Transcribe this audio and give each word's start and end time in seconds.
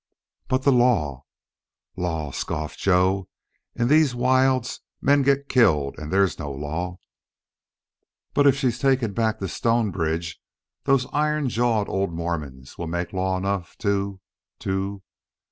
"But 0.47 0.63
the 0.63 0.71
law!" 0.71 1.25
"Law!" 1.95 2.31
scoffed 2.31 2.79
Joe. 2.79 3.29
"In 3.75 3.87
these 3.87 4.15
wilds 4.15 4.79
men 4.99 5.21
get 5.21 5.47
killed 5.47 5.93
and 5.99 6.11
there's 6.11 6.39
no 6.39 6.49
law. 6.51 6.97
But 8.33 8.47
if 8.47 8.55
she's 8.55 8.79
taken 8.79 9.13
back 9.13 9.37
to 9.37 9.47
Stonebridge 9.47 10.41
those 10.85 11.05
iron 11.13 11.49
jawed 11.49 11.87
old 11.87 12.11
Mormons 12.15 12.79
will 12.79 12.87
make 12.87 13.13
law 13.13 13.37
enough 13.37 13.77
to 13.77 14.19
to... 14.61 15.03